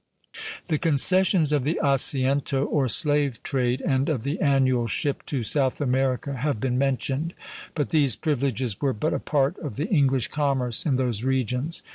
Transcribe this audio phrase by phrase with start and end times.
[0.67, 5.79] The concessions of the Asiento, or slave trade, and of the annual ship to South
[5.79, 7.35] America have been mentioned;
[7.75, 11.83] but these privileges were but a part of the English commerce in those regions.